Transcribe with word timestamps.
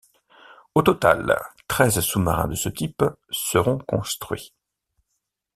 Au 0.73 0.81
total, 0.81 1.39
treize 1.67 1.99
sous-marins 1.99 2.47
de 2.47 2.55
ce 2.55 2.69
type 2.69 3.03
seront 3.29 3.77
construits. 3.77 4.51